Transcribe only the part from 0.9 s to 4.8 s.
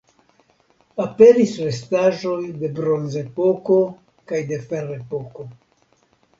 Aperis restaĵoj de Bronzepoko kaj de